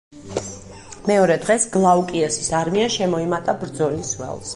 მეორე 1.09 1.35
დღეს 1.43 1.67
გლაუკიასის 1.75 2.49
არმია 2.61 2.87
შემოემატა 2.95 3.57
ბრძოლის 3.61 4.11
ველს. 4.23 4.49